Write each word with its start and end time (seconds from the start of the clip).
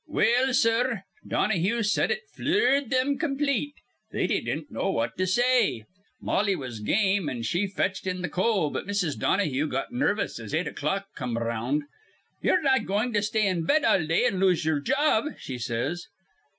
"Well, 0.07 0.55
sir, 0.55 1.03
Donahue 1.27 1.83
said 1.83 2.09
it 2.09 2.21
flured 2.33 2.89
thim 2.89 3.19
complete. 3.19 3.75
They 4.11 4.25
didn't 4.25 4.71
know 4.71 4.89
what 4.89 5.15
to 5.19 5.27
say. 5.27 5.85
Mollie 6.19 6.55
was 6.55 6.79
game, 6.79 7.29
an' 7.29 7.43
she 7.43 7.67
fetched 7.67 8.07
in 8.07 8.23
th' 8.23 8.31
coal; 8.31 8.71
but 8.71 8.87
Mrs. 8.87 9.15
Donahue 9.19 9.67
got 9.67 9.93
nervous 9.93 10.39
as 10.39 10.55
eight 10.55 10.65
o'clock 10.67 11.05
come 11.15 11.37
around. 11.37 11.83
'Ye're 12.41 12.63
not 12.63 12.87
goin' 12.87 13.13
to 13.13 13.21
stay 13.21 13.45
in 13.47 13.63
bed 13.63 13.83
all 13.83 14.03
day 14.03 14.25
an' 14.25 14.39
lose 14.39 14.65
ye'er 14.65 14.79
job,' 14.79 15.35
she 15.37 15.59
says. 15.59 16.07